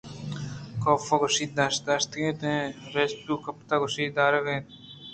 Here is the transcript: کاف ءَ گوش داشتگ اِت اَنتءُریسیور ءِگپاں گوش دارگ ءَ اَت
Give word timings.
کاف 0.83 1.05
ءَ 1.13 1.19
گوش 1.21 1.35
داشتگ 1.87 2.21
اِت 2.25 2.41
اَنتءُریسیور 2.49 3.33
ءِگپاں 3.33 3.79
گوش 3.81 3.95
دارگ 4.17 4.47
ءَ 4.51 4.53
اَت 4.55 4.65